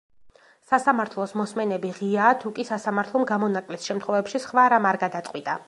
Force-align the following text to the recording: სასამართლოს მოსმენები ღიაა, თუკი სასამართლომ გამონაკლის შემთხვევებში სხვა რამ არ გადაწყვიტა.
სასამართლოს 0.69 1.35
მოსმენები 1.41 1.91
ღიაა, 1.99 2.31
თუკი 2.45 2.65
სასამართლომ 2.71 3.29
გამონაკლის 3.33 3.87
შემთხვევებში 3.91 4.43
სხვა 4.47 4.69
რამ 4.75 4.93
არ 4.93 5.03
გადაწყვიტა. 5.05 5.59